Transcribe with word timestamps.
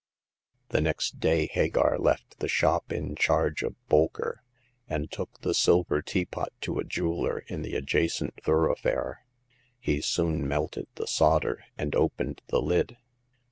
The 0.69 0.81
next 0.81 1.19
day 1.19 1.45
Hagar 1.45 1.95
left 1.99 2.39
the 2.39 2.47
shop 2.47 2.91
in 2.91 3.15
charge 3.15 3.61
of 3.61 3.75
Bolker, 3.87 4.37
and 4.89 5.11
took 5.11 5.41
the 5.41 5.53
silver 5.53 6.01
teapot 6.01 6.51
to 6.61 6.79
a 6.79 6.83
jeweler 6.83 7.43
in 7.47 7.61
the 7.61 7.75
adjacent 7.75 8.41
thoroughfare. 8.43 9.23
He 9.79 10.01
soon 10.01 10.47
melted 10.47 10.87
the 10.95 11.05
solder, 11.05 11.65
and 11.77 11.93
opened 11.93 12.41
the 12.47 12.63
lid. 12.63 12.97